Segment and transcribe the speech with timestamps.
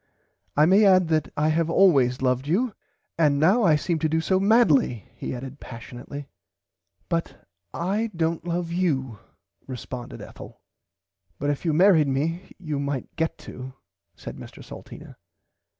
[0.57, 2.73] I may add that I have always loved you
[3.19, 6.27] and now I seem to do so madly he added passionately.
[7.07, 9.19] [Pg 85] But I dont love you
[9.67, 10.59] responded Ethel.
[11.37, 13.75] But if you married me you might get to
[14.15, 15.17] said Mr Salteena.